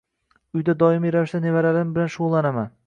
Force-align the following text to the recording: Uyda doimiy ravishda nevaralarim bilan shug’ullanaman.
Uyda 0.59 0.75
doimiy 0.79 1.15
ravishda 1.17 1.43
nevaralarim 1.45 1.95
bilan 1.99 2.13
shug’ullanaman. 2.17 2.77